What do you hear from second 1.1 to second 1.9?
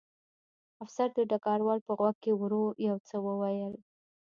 د ډګروال